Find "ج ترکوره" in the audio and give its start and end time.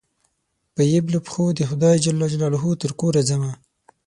2.03-3.21